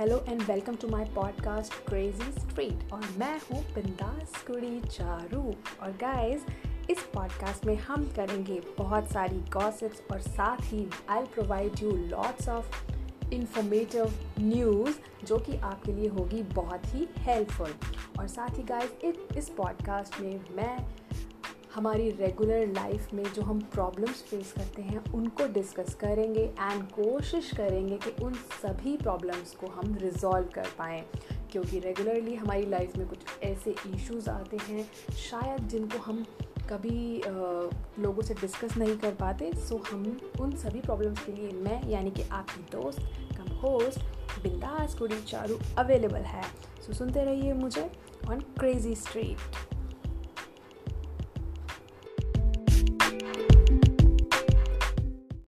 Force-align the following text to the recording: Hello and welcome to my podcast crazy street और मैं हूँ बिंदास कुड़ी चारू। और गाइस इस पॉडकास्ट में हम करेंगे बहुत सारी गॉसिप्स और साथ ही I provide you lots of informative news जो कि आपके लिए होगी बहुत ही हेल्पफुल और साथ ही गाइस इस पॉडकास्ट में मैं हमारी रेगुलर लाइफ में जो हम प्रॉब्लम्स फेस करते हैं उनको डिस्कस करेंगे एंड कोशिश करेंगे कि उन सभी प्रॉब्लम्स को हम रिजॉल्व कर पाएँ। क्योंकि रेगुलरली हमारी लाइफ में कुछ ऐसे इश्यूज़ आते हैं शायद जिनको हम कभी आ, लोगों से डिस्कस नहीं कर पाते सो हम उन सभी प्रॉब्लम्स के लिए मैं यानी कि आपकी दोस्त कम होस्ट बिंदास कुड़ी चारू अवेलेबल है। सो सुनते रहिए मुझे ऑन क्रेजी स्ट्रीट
Hello 0.00 0.24
and 0.28 0.42
welcome 0.42 0.76
to 0.76 0.88
my 0.88 1.04
podcast 1.04 1.74
crazy 1.74 2.32
street 2.32 2.92
और 2.92 3.00
मैं 3.18 3.40
हूँ 3.40 3.74
बिंदास 3.74 4.44
कुड़ी 4.46 4.80
चारू। 4.80 5.54
और 5.82 5.90
गाइस 5.92 6.44
इस 6.90 6.98
पॉडकास्ट 7.14 7.66
में 7.66 7.76
हम 7.76 8.04
करेंगे 8.04 8.62
बहुत 8.78 9.08
सारी 9.08 9.36
गॉसिप्स 9.36 10.02
और 10.12 10.20
साथ 10.20 10.56
ही 10.60 10.90
I 11.08 11.22
provide 11.22 11.72
you 11.82 11.92
lots 11.92 12.48
of 12.48 12.92
informative 13.32 14.12
news 14.40 15.26
जो 15.26 15.38
कि 15.38 15.56
आपके 15.56 15.92
लिए 15.92 16.08
होगी 16.08 16.42
बहुत 16.42 16.82
ही 16.86 17.08
हेल्पफुल 17.18 17.74
और 18.18 18.26
साथ 18.28 18.58
ही 18.58 18.62
गाइस 18.62 19.14
इस 19.36 19.48
पॉडकास्ट 19.48 20.20
में 20.20 20.40
मैं 20.50 20.78
हमारी 21.74 22.10
रेगुलर 22.10 22.66
लाइफ 22.66 23.12
में 23.14 23.24
जो 23.24 23.42
हम 23.42 23.60
प्रॉब्लम्स 23.72 24.22
फेस 24.22 24.52
करते 24.52 24.82
हैं 24.82 25.12
उनको 25.12 25.46
डिस्कस 25.46 25.94
करेंगे 25.94 26.42
एंड 26.42 26.82
कोशिश 26.84 27.50
करेंगे 27.56 27.96
कि 27.96 28.24
उन 28.24 28.34
सभी 28.62 28.96
प्रॉब्लम्स 28.96 29.54
को 29.54 29.66
हम 29.66 29.94
रिजॉल्व 29.94 30.48
कर 30.54 30.68
पाएँ। 30.78 31.04
क्योंकि 31.52 31.78
रेगुलरली 31.78 32.34
हमारी 32.34 32.66
लाइफ 32.66 32.96
में 32.96 33.06
कुछ 33.08 33.18
ऐसे 33.42 33.74
इश्यूज़ 33.94 34.30
आते 34.30 34.56
हैं 34.56 34.84
शायद 35.30 35.68
जिनको 35.68 35.98
हम 35.98 36.24
कभी 36.72 37.20
आ, 37.20 37.30
लोगों 37.98 38.22
से 38.22 38.34
डिस्कस 38.34 38.76
नहीं 38.76 38.96
कर 38.96 39.14
पाते 39.14 39.52
सो 39.68 39.82
हम 39.90 40.04
उन 40.40 40.56
सभी 40.56 40.80
प्रॉब्लम्स 40.80 41.24
के 41.24 41.32
लिए 41.32 41.52
मैं 41.52 41.82
यानी 41.88 42.10
कि 42.10 42.22
आपकी 42.22 42.62
दोस्त 42.72 43.00
कम 43.38 43.56
होस्ट 43.56 43.98
बिंदास 44.42 44.94
कुड़ी 44.94 45.20
चारू 45.22 45.58
अवेलेबल 45.78 46.22
है। 46.34 46.42
सो 46.86 46.92
सुनते 46.92 47.24
रहिए 47.24 47.52
मुझे 47.52 47.90
ऑन 48.30 48.40
क्रेजी 48.58 48.94
स्ट्रीट 48.94 49.69